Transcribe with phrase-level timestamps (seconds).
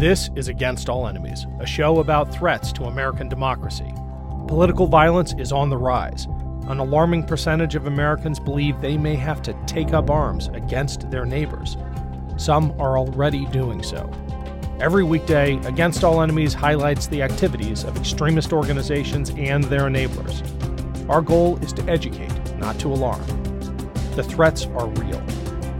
[0.00, 3.92] This is Against All Enemies, a show about threats to American democracy.
[4.48, 6.24] Political violence is on the rise.
[6.68, 11.26] An alarming percentage of Americans believe they may have to take up arms against their
[11.26, 11.76] neighbors.
[12.38, 14.10] Some are already doing so.
[14.80, 20.40] Every weekday, Against All Enemies highlights the activities of extremist organizations and their enablers.
[21.10, 23.20] Our goal is to educate, not to alarm.
[24.16, 25.22] The threats are real,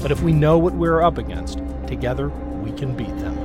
[0.03, 3.40] but if we know what we're up against, together we can beat them.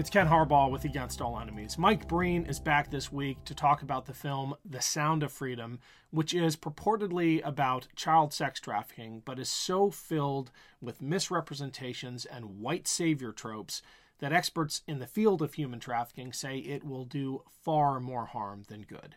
[0.00, 1.76] It's Ken Harbaugh with Against All Enemies.
[1.76, 5.78] Mike Breen is back this week to talk about the film The Sound of Freedom,
[6.10, 12.88] which is purportedly about child sex trafficking, but is so filled with misrepresentations and white
[12.88, 13.82] savior tropes
[14.20, 18.62] that experts in the field of human trafficking say it will do far more harm
[18.68, 19.16] than good.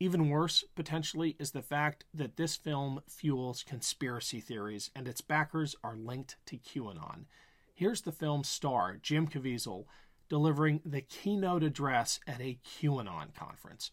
[0.00, 5.76] Even worse, potentially, is the fact that this film fuels conspiracy theories and its backers
[5.82, 7.24] are linked to QAnon.
[7.72, 9.86] Here's the film's star, Jim Caviezel,
[10.30, 13.90] delivering the keynote address at a QAnon conference.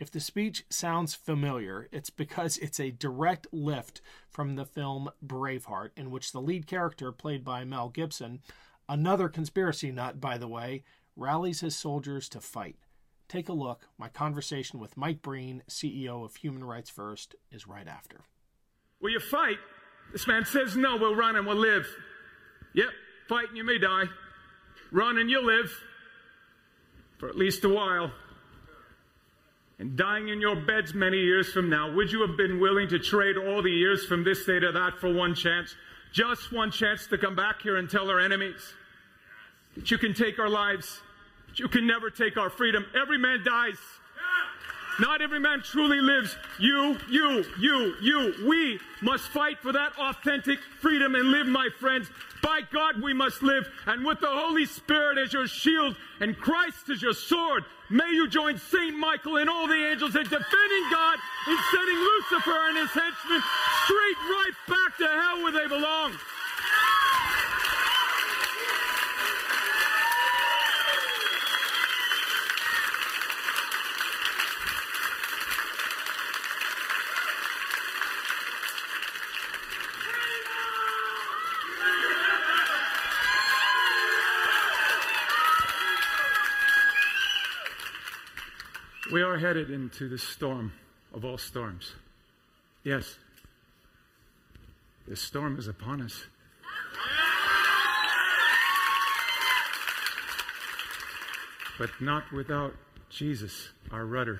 [0.00, 5.90] If the speech sounds familiar, it's because it's a direct lift from the film Braveheart,
[5.96, 8.40] in which the lead character, played by Mel Gibson,
[8.88, 10.84] another conspiracy nut, by the way,
[11.16, 12.76] rallies his soldiers to fight.
[13.28, 13.88] Take a look.
[13.98, 18.20] My conversation with Mike Breen, CEO of Human Rights First, is right after.
[19.00, 19.58] Will you fight?
[20.12, 21.86] This man says no, we'll run and we'll live.
[22.74, 22.88] Yep,
[23.28, 24.04] fight and you may die.
[24.90, 25.70] Run and you'll live
[27.18, 28.10] for at least a while.
[29.78, 32.98] And dying in your beds many years from now, would you have been willing to
[32.98, 35.74] trade all the years from this day to that for one chance?
[36.12, 38.74] Just one chance to come back here and tell our enemies
[39.76, 41.00] that you can take our lives,
[41.48, 42.84] that you can never take our freedom.
[43.00, 43.78] Every man dies.
[45.00, 46.36] Not every man truly lives.
[46.58, 48.34] You, you, you, you.
[48.48, 52.10] We must fight for that authentic freedom and live, my friends.
[52.42, 53.68] By God, we must live.
[53.86, 58.28] And with the Holy Spirit as your shield and Christ as your sword, may you
[58.28, 58.96] join St.
[58.96, 63.42] Michael and all the angels in defending God and sending Lucifer and his henchmen
[63.84, 66.12] straight right back to hell where they belong.
[89.18, 90.72] We are headed into the storm
[91.12, 91.94] of all storms.
[92.84, 93.18] Yes,
[95.08, 96.26] the storm is upon us.
[101.80, 102.76] But not without
[103.10, 104.38] Jesus, our rudder.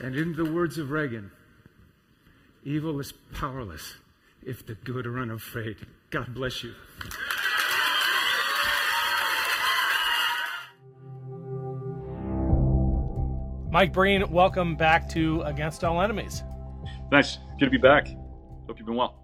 [0.00, 1.32] And in the words of Reagan,
[2.62, 3.94] evil is powerless
[4.44, 5.78] if the good are unafraid.
[6.10, 6.74] God bless you.
[13.72, 16.42] Mike Breen, welcome back to Against All Enemies.
[17.12, 17.38] Nice.
[17.56, 18.08] Good to be back.
[18.66, 19.22] Hope you've been well.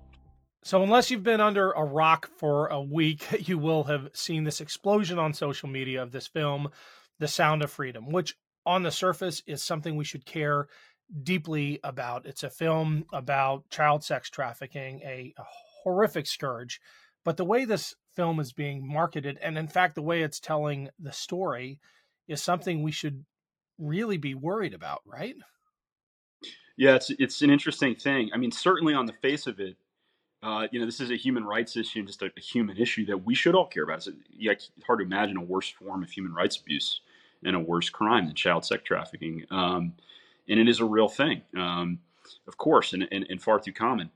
[0.62, 4.60] So, unless you've been under a rock for a week, you will have seen this
[4.60, 6.68] explosion on social media of this film,
[7.18, 10.68] The Sound of Freedom, which on the surface is something we should care
[11.24, 12.24] deeply about.
[12.24, 15.44] It's a film about child sex trafficking, a, a
[15.82, 16.80] horrific scourge.
[17.24, 20.88] But the way this film is being marketed, and in fact, the way it's telling
[21.00, 21.80] the story,
[22.28, 23.24] is something we should
[23.78, 25.36] really be worried about, right?
[26.76, 28.30] Yeah, it's it's an interesting thing.
[28.34, 29.76] I mean, certainly on the face of it,
[30.42, 33.06] uh, you know, this is a human rights issue and just a, a human issue
[33.06, 34.06] that we should all care about.
[34.06, 37.00] It's, yeah, it's hard to imagine a worse form of human rights abuse
[37.44, 39.44] and a worse crime than child sex trafficking.
[39.50, 39.94] Um,
[40.48, 41.98] and it is a real thing, um,
[42.46, 44.10] of course, and, and, and far too common.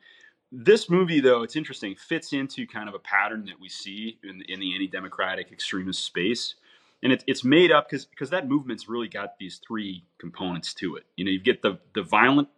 [0.53, 4.43] This movie, though, it's interesting, fits into kind of a pattern that we see in,
[4.49, 6.57] in the anti-democratic extremist space
[7.03, 10.97] and it, it's made up because because that movement's really got these three components to
[10.97, 11.05] it.
[11.17, 12.49] You know, you get the the violent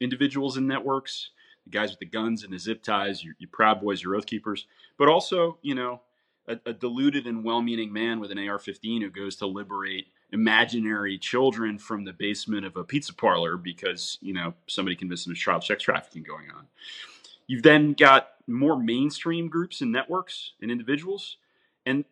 [0.00, 1.30] individuals and networks,
[1.64, 4.26] the guys with the guns and the zip ties, your, your proud boys, your oath
[4.26, 4.66] keepers,
[4.98, 6.00] but also you know
[6.48, 11.78] a, a deluded and well-meaning man with an AR-15 who goes to liberate imaginary children
[11.78, 15.64] from the basement of a pizza parlor because you know somebody convinced them there's child
[15.64, 16.66] sex trafficking going on.
[17.46, 21.36] You've then got more mainstream groups and networks and individuals,
[21.84, 22.04] and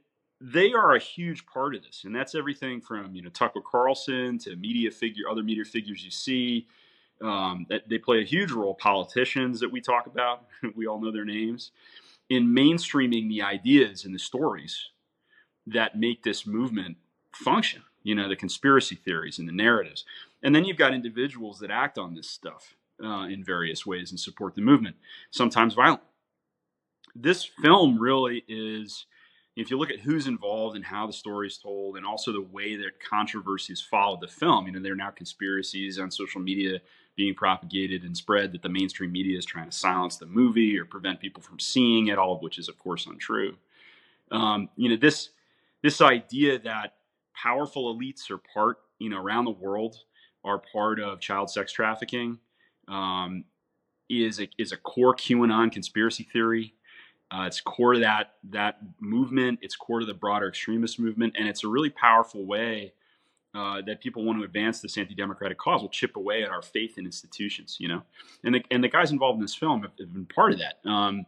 [0.53, 4.39] they are a huge part of this, and that's everything from you know Tucker Carlson
[4.41, 6.69] to media figure, other media figures you see.
[7.23, 8.75] Um, that they play a huge role.
[8.75, 10.47] Politicians that we talk about,
[10.77, 11.73] we all know their names,
[12.31, 14.91] in mainstreaming the ideas and the stories
[15.67, 16.99] that make this movement
[17.35, 17.83] function.
[18.05, 20.05] You know, the conspiracy theories and the narratives,
[20.43, 22.77] and then you've got individuals that act on this stuff.
[23.05, 24.97] uh, in various ways and support the movement,
[25.31, 26.03] sometimes violent.
[27.15, 29.07] This film really is,
[29.57, 32.43] if you look at who's involved and how the story is told, and also the
[32.43, 36.81] way that controversies followed the film, you know, there are now conspiracies on social media
[37.17, 40.85] being propagated and spread that the mainstream media is trying to silence the movie or
[40.85, 43.57] prevent people from seeing it, all of which is, of course, untrue.
[44.33, 45.31] Um, you know, this
[45.83, 46.95] this idea that
[47.35, 49.99] powerful elites are part, you know, around the world
[50.45, 52.39] are part of child sex trafficking
[52.89, 53.45] um,
[54.09, 56.75] is a, is a core QAnon conspiracy theory.
[57.35, 59.59] Uh, it's core to that that movement.
[59.63, 62.93] It's core to the broader extremist movement, and it's a really powerful way
[63.55, 65.83] uh, that people want to advance this anti-democratic cause.
[65.83, 68.03] Will chip away at our faith in institutions, you know.
[68.45, 70.89] And the and the guys involved in this film have, have been part of that.
[70.89, 71.27] Um,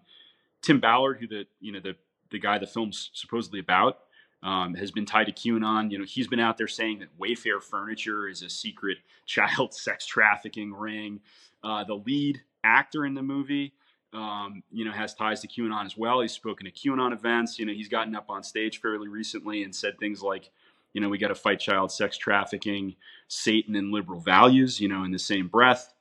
[0.62, 1.97] Tim Ballard, who the you know the
[2.31, 3.99] the guy the film's supposedly about,
[4.44, 5.91] um, has been tied to QAnon.
[5.91, 10.06] You know, he's been out there saying that Wayfair Furniture is a secret child sex
[10.06, 11.20] trafficking ring.
[11.64, 13.73] Uh, the lead actor in the movie,
[14.12, 16.20] um, you know, has ties to QAnon as well.
[16.20, 17.58] He's spoken at QAnon events.
[17.58, 20.50] You know, he's gotten up on stage fairly recently and said things like,
[20.93, 22.97] you know, we got to fight child sex trafficking,
[23.29, 24.81] Satan, and liberal values.
[24.81, 25.93] You know, in the same breath.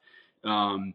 [0.43, 0.93] Um,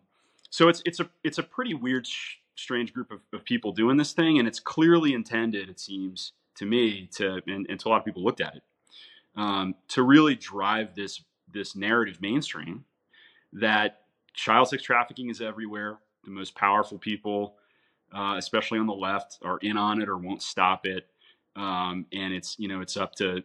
[0.49, 3.97] so it's it's a it's a pretty weird, sh- strange group of, of people doing
[3.97, 7.91] this thing, and it's clearly intended, it seems to me, to and, and to a
[7.91, 8.62] lot of people looked at it,
[9.37, 11.23] um, to really drive this
[11.53, 12.85] this narrative mainstream
[13.53, 14.03] that
[14.35, 15.99] child sex trafficking is everywhere.
[16.25, 17.56] The most powerful people,
[18.14, 21.08] uh, especially on the left, are in on it or won't stop it.
[21.56, 23.43] Um, and it's you know it's up to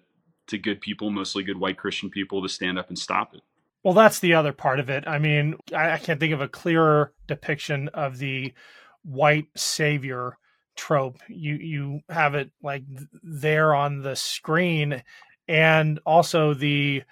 [0.47, 3.41] to good people, mostly good white Christian people, to stand up and stop it.
[3.83, 5.07] Well, that's the other part of it.
[5.07, 8.53] I mean, I, I can't think of a clearer depiction of the
[9.03, 10.37] white savior
[10.75, 11.19] trope.
[11.29, 12.83] You you have it like
[13.23, 15.03] there on the screen,
[15.47, 17.03] and also the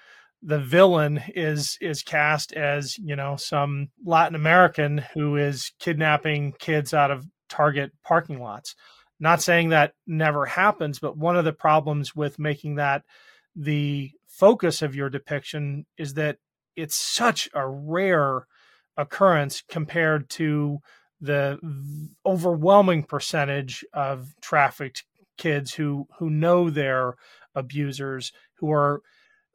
[0.46, 6.94] the villain is is cast as you know some Latin American who is kidnapping kids
[6.94, 8.76] out of Target parking lots.
[9.20, 13.04] Not saying that never happens, but one of the problems with making that
[13.56, 16.38] the focus of your depiction is that
[16.76, 18.48] it's such a rare
[18.98, 20.80] occurrence compared to
[21.22, 21.58] the
[22.26, 25.06] overwhelming percentage of trafficked
[25.38, 27.16] kids who who know their
[27.56, 29.02] abusers who are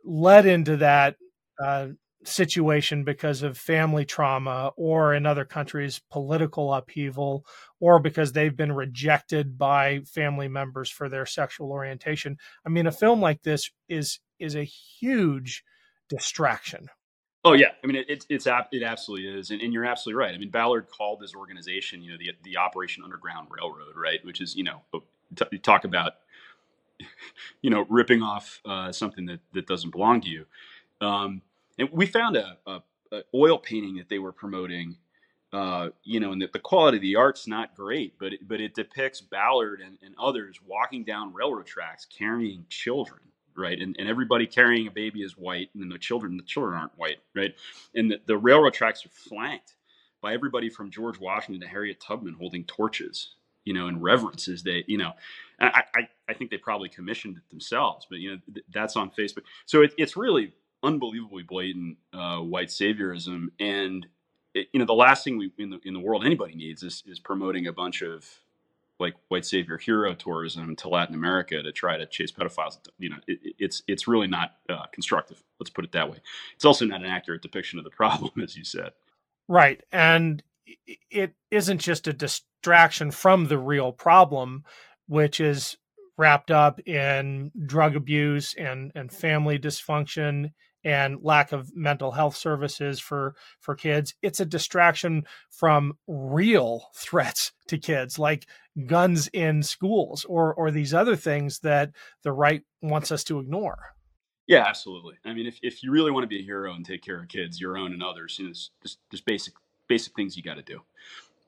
[0.09, 1.17] led into that
[1.63, 1.89] uh,
[2.25, 7.45] situation because of family trauma or in other countries political upheaval
[7.79, 12.37] or because they've been rejected by family members for their sexual orientation.
[12.67, 15.63] I mean a film like this is is a huge
[16.09, 16.89] distraction.
[17.45, 17.73] Oh yeah.
[17.85, 19.51] I mean it, it it's it absolutely is.
[19.51, 20.35] And, and you're absolutely right.
[20.35, 24.25] I mean ballard called this organization you know the the operation underground railroad right?
[24.25, 24.83] Which is you know
[25.37, 26.15] t- talk about
[27.63, 30.47] you know, ripping off uh, something that, that doesn't belong to you.
[31.01, 31.43] Um,
[31.79, 34.97] and we found a, a, a, oil painting that they were promoting,
[35.53, 38.61] uh, you know, and the, the, quality of the art's not great, but it, but
[38.61, 43.21] it depicts Ballard and, and others walking down railroad tracks carrying children,
[43.57, 43.79] right?
[43.79, 47.19] And, and everybody carrying a baby is white, and the children the children aren't white,
[47.35, 47.55] right?
[47.95, 49.75] And the, the railroad tracks are flanked
[50.21, 53.35] by everybody from George Washington to Harriet Tubman holding torches,
[53.69, 55.13] you know, in reverence as they, you know,
[55.61, 59.11] I, I, I think they probably commissioned it themselves, but you know, th- that's on
[59.11, 59.43] Facebook.
[59.67, 63.49] So it, it's really unbelievably blatant uh, white saviorism.
[63.61, 64.07] And
[64.55, 67.03] it, you know, the last thing we in the in the world anybody needs is
[67.07, 68.27] is promoting a bunch of
[68.99, 72.79] like white savior hero tourism to Latin America to try to chase pedophiles.
[72.99, 75.45] You know, it, it's it's really not uh, constructive.
[75.61, 76.21] Let's put it that way.
[76.55, 78.93] It's also not an accurate depiction of the problem, as you said.
[79.47, 80.43] Right, and
[81.11, 84.65] it isn't just a distraction from the real problem,
[85.07, 85.77] which is
[86.17, 90.51] wrapped up in drug abuse and and family dysfunction
[90.85, 94.15] and lack of mental health services for for kids.
[94.23, 98.47] It's a distraction from real threats to kids like
[98.87, 101.91] guns in schools or or these other things that
[102.23, 103.79] the right wants us to ignore.
[104.47, 105.15] Yeah absolutely.
[105.25, 107.29] I mean if, if you really want to be a hero and take care of
[107.29, 109.55] kids your own and others you know just just basic
[109.89, 110.81] basic things you got to do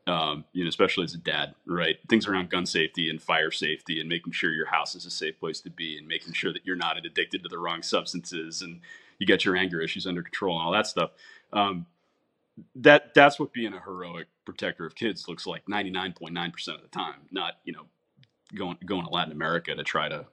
[0.06, 1.96] um, you know, especially as a dad, right?
[2.08, 5.38] Things around gun safety and fire safety and making sure your house is a safe
[5.38, 8.80] place to be and making sure that you're not addicted to the wrong substances and
[9.18, 11.10] you get your anger issues under control and all that stuff.
[11.52, 11.86] Um,
[12.74, 17.20] that that's what being a heroic protector of kids looks like 99.9% of the time,
[17.30, 17.86] not, you know,
[18.54, 20.26] going going to Latin America to try to,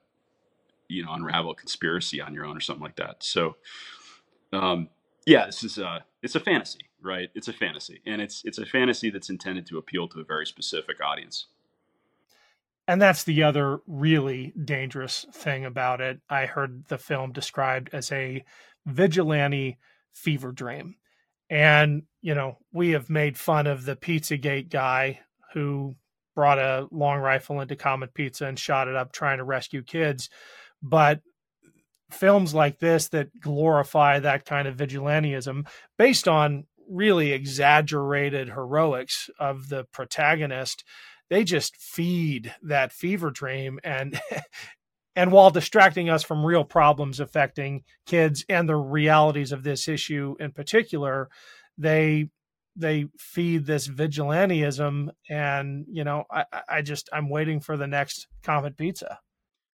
[0.88, 3.22] you know, unravel a conspiracy on your own or something like that.
[3.22, 3.56] So
[4.52, 4.88] um,
[5.26, 7.30] yeah, this is a it's a fantasy right?
[7.34, 10.46] It's a fantasy, and it's it's a fantasy that's intended to appeal to a very
[10.46, 11.46] specific audience.
[12.86, 16.20] And that's the other really dangerous thing about it.
[16.30, 18.44] I heard the film described as a
[18.86, 19.78] vigilante
[20.12, 20.96] fever dream.
[21.50, 25.20] And, you know, we have made fun of the Pizzagate guy
[25.52, 25.96] who
[26.34, 30.30] brought a long rifle into Comet Pizza and shot it up trying to rescue kids.
[30.82, 31.20] But
[32.10, 39.68] films like this that glorify that kind of vigilantism based on really exaggerated heroics of
[39.68, 40.84] the protagonist
[41.28, 44.20] they just feed that fever dream and
[45.16, 50.34] and while distracting us from real problems affecting kids and the realities of this issue
[50.40, 51.28] in particular
[51.76, 52.28] they
[52.74, 58.28] they feed this vigilantism and you know i i just i'm waiting for the next
[58.42, 59.18] comet pizza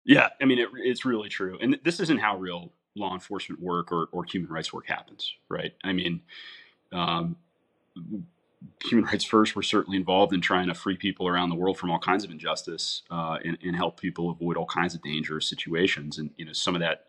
[0.04, 3.90] yeah i mean it, it's really true and this isn't how real law enforcement work
[3.90, 6.20] or, or human rights work happens right i mean
[6.92, 7.36] um,
[8.84, 11.90] human rights first we're certainly involved in trying to free people around the world from
[11.90, 16.18] all kinds of injustice uh, and, and, help people avoid all kinds of dangerous situations
[16.18, 17.06] and you know some of that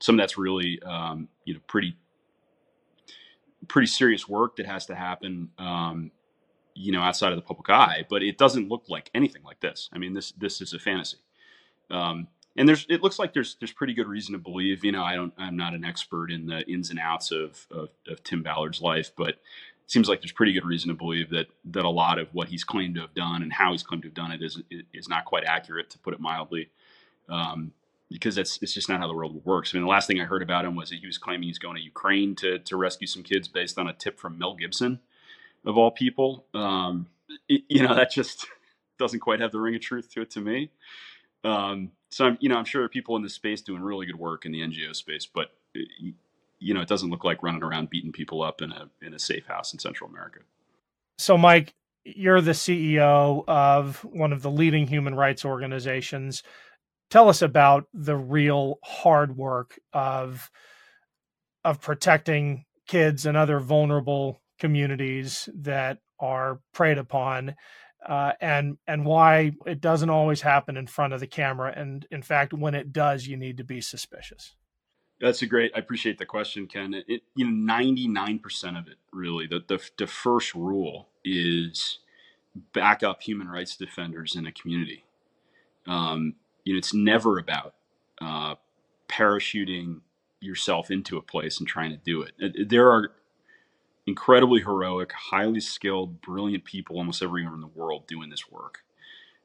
[0.00, 1.94] some of that's really um, you know pretty
[3.66, 6.10] pretty serious work that has to happen, um,
[6.74, 8.04] you know, outside of the public eye.
[8.08, 9.88] But it doesn't look like anything like this.
[9.92, 11.18] I mean, this this is a fantasy.
[11.90, 14.84] Um, and there's it looks like there's there's pretty good reason to believe.
[14.84, 17.90] You know, I don't I'm not an expert in the ins and outs of of,
[18.08, 19.38] of Tim Ballard's life, but it
[19.86, 22.64] seems like there's pretty good reason to believe that that a lot of what he's
[22.64, 24.60] claimed to have done and how he's claimed to have done it is
[24.92, 26.70] is not quite accurate, to put it mildly.
[27.28, 27.72] Um,
[28.10, 29.72] because that's it's just not how the world works.
[29.72, 31.58] I mean, the last thing I heard about him was that he was claiming he's
[31.58, 35.00] going to Ukraine to to rescue some kids based on a tip from Mel Gibson,
[35.64, 36.44] of all people.
[36.54, 37.06] Um,
[37.46, 38.46] you know, that just
[38.98, 40.70] doesn't quite have the ring of truth to it to me.
[41.44, 44.46] Um, so I'm, you know, I'm sure people in this space doing really good work
[44.46, 46.14] in the NGO space, but it,
[46.58, 49.18] you know, it doesn't look like running around beating people up in a in a
[49.18, 50.40] safe house in Central America.
[51.18, 56.42] So, Mike, you're the CEO of one of the leading human rights organizations
[57.10, 60.50] tell us about the real hard work of
[61.64, 67.54] of protecting kids and other vulnerable communities that are preyed upon
[68.06, 72.22] uh, and and why it doesn't always happen in front of the camera and in
[72.22, 74.54] fact when it does you need to be suspicious.
[75.20, 76.94] That's a great i appreciate the question ken.
[77.06, 81.98] It, you know 99% of it really the, the, the first rule is
[82.72, 85.04] back up human rights defenders in a community.
[85.86, 87.74] Um, you know, it's never about
[88.20, 88.56] uh,
[89.08, 90.00] parachuting
[90.40, 92.68] yourself into a place and trying to do it.
[92.68, 93.12] There are
[94.08, 98.82] incredibly heroic, highly skilled, brilliant people almost everywhere in the world doing this work.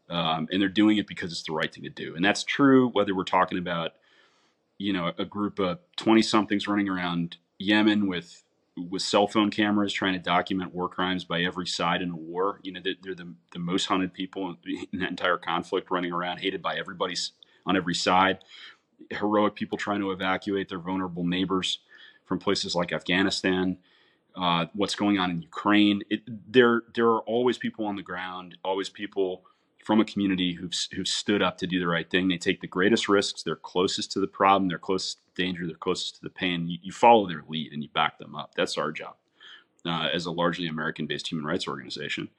[0.10, 2.16] Um, and they're doing it because it's the right thing to do.
[2.16, 3.92] And that's true whether we're talking about,
[4.78, 8.44] you know, a group of 20 somethings running around Yemen with
[8.76, 12.60] with cell phone cameras trying to document war crimes by every side in a war.
[12.64, 16.40] You know, they're, they're the, the most hunted people in that entire conflict, running around,
[16.40, 17.16] hated by everybody
[17.68, 18.40] on every side.
[19.12, 21.80] Heroic people trying to evacuate their vulnerable neighbors
[22.26, 23.78] from places like Afghanistan.
[24.36, 26.02] Uh, what's going on in Ukraine?
[26.10, 26.22] It,
[26.52, 29.44] there, there are always people on the ground, always people
[29.84, 32.28] from a community who've, who've stood up to do the right thing.
[32.28, 33.44] They take the greatest risks.
[33.44, 34.70] They're closest to the problem.
[34.70, 35.68] They're closest to danger.
[35.68, 36.68] They're closest to the pain.
[36.68, 38.56] You, you follow their lead and you back them up.
[38.56, 39.16] That's our job
[39.86, 42.30] uh, as a largely American-based human rights organization.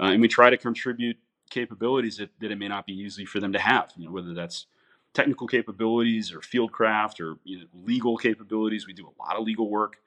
[0.00, 1.18] Uh, and we try to contribute
[1.50, 3.92] capabilities that, that it may not be easy for them to have.
[3.96, 4.66] You know, whether that's
[5.12, 8.86] technical capabilities or field craft or you know, legal capabilities.
[8.86, 9.98] We do a lot of legal work.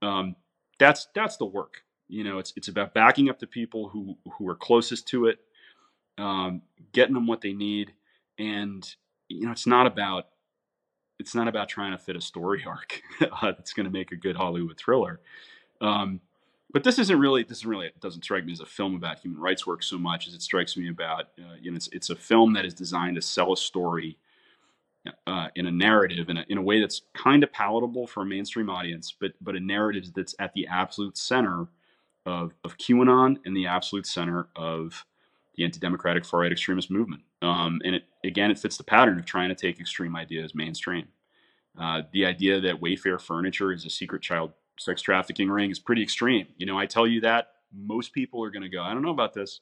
[0.00, 0.36] Um,
[0.78, 1.82] that's that's the work.
[2.08, 5.38] You know, it's it's about backing up the people who who are closest to it
[6.18, 6.62] um,
[6.92, 7.92] getting them what they need,
[8.38, 8.94] and
[9.28, 10.28] you know it's not about
[11.18, 14.16] it's not about trying to fit a story arc uh, that's going to make a
[14.16, 15.20] good Hollywood thriller.
[15.80, 16.20] Um,
[16.72, 19.18] but this isn't really this isn't really it doesn't strike me as a film about
[19.20, 22.10] human rights work so much as it strikes me about uh, you know it's it's
[22.10, 24.16] a film that is designed to sell a story
[25.26, 28.26] uh, in a narrative in a, in a way that's kind of palatable for a
[28.26, 31.66] mainstream audience, but but a narrative that's at the absolute center
[32.26, 35.04] of of QAnon and the absolute center of
[35.56, 37.22] the anti-democratic far-right extremist movement.
[37.40, 41.06] Um, and it, again, it fits the pattern of trying to take extreme ideas mainstream.
[41.78, 46.02] Uh, the idea that Wayfair Furniture is a secret child sex trafficking ring is pretty
[46.02, 46.46] extreme.
[46.56, 49.10] You know, I tell you that most people are going to go, I don't know
[49.10, 49.60] about this.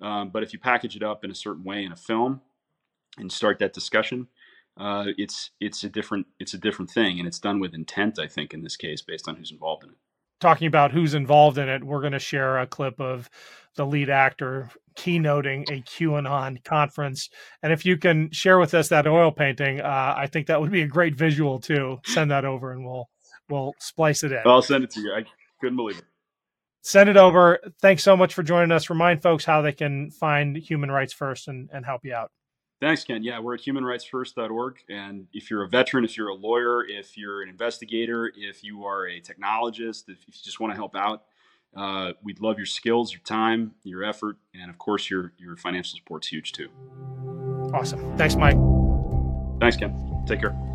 [0.00, 2.40] Um, but if you package it up in a certain way in a film
[3.18, 4.28] and start that discussion,
[4.76, 8.18] uh, it's it's a different it's a different thing, and it's done with intent.
[8.18, 9.96] I think in this case, based on who's involved in it
[10.44, 13.30] talking about who's involved in it, we're going to share a clip of
[13.76, 17.30] the lead actor keynoting a QAnon conference.
[17.62, 20.70] And if you can share with us that oil painting, uh, I think that would
[20.70, 21.98] be a great visual too.
[22.04, 23.08] Send that over, and we'll
[23.48, 24.42] we'll splice it in.
[24.44, 25.12] I'll send it to you.
[25.12, 25.24] I
[25.60, 26.04] couldn't believe it.
[26.82, 27.60] Send it over.
[27.80, 28.90] Thanks so much for joining us.
[28.90, 32.30] Remind folks how they can find Human Rights First and, and help you out.
[32.80, 33.22] Thanks, Ken.
[33.22, 34.76] Yeah, we're at humanrightsfirst.org.
[34.88, 38.84] And if you're a veteran, if you're a lawyer, if you're an investigator, if you
[38.84, 41.24] are a technologist, if you just want to help out,
[41.76, 45.96] uh, we'd love your skills, your time, your effort, and of course, your, your financial
[45.96, 46.68] support's huge too.
[47.72, 48.16] Awesome.
[48.16, 48.56] Thanks, Mike.
[49.60, 50.24] Thanks, Ken.
[50.26, 50.73] Take care.